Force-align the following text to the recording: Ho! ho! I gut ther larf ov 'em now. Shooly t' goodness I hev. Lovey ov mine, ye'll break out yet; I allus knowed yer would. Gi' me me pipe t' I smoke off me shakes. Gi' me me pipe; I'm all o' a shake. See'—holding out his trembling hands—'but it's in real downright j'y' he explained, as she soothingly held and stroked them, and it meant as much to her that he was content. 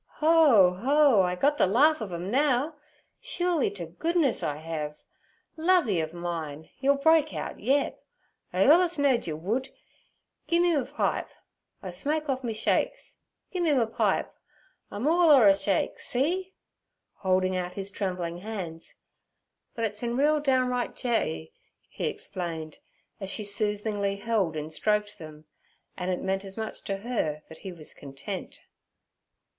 Ho! 0.17 0.71
ho! 0.73 1.21
I 1.21 1.35
gut 1.35 1.59
ther 1.59 1.67
larf 1.67 2.01
ov 2.01 2.11
'em 2.11 2.31
now. 2.31 2.73
Shooly 3.19 3.69
t' 3.69 3.85
goodness 3.85 4.41
I 4.41 4.55
hev. 4.57 4.99
Lovey 5.57 6.01
ov 6.01 6.11
mine, 6.11 6.71
ye'll 6.79 6.95
break 6.95 7.35
out 7.35 7.59
yet; 7.59 8.01
I 8.51 8.65
allus 8.65 8.97
knowed 8.97 9.27
yer 9.27 9.35
would. 9.35 9.69
Gi' 10.47 10.57
me 10.59 10.75
me 10.75 10.85
pipe 10.85 11.27
t' 11.29 11.35
I 11.83 11.91
smoke 11.91 12.29
off 12.29 12.43
me 12.43 12.51
shakes. 12.51 13.19
Gi' 13.53 13.59
me 13.59 13.75
me 13.75 13.85
pipe; 13.85 14.33
I'm 14.89 15.07
all 15.07 15.29
o' 15.29 15.47
a 15.47 15.53
shake. 15.53 15.99
See'—holding 15.99 17.55
out 17.55 17.73
his 17.73 17.91
trembling 17.91 18.39
hands—'but 18.39 19.85
it's 19.85 20.01
in 20.01 20.17
real 20.17 20.39
downright 20.39 20.95
j'y' 20.95 21.51
he 21.89 22.05
explained, 22.07 22.79
as 23.19 23.29
she 23.29 23.43
soothingly 23.43 24.15
held 24.15 24.55
and 24.55 24.73
stroked 24.73 25.19
them, 25.19 25.45
and 25.95 26.09
it 26.09 26.23
meant 26.23 26.43
as 26.43 26.57
much 26.57 26.81
to 26.85 26.97
her 26.97 27.43
that 27.49 27.59
he 27.59 27.71
was 27.71 27.93
content. 27.93 28.63